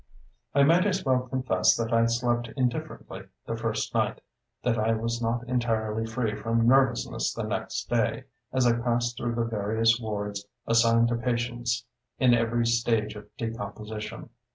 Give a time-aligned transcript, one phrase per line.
[0.55, 4.19] I might as well confess that I slept indifferently the first night;
[4.63, 9.35] that I was not entirely free from nervousness the next day, as I passed through
[9.35, 11.85] the various wards assigned to patients
[12.17, 14.31] in every stage of decomposition.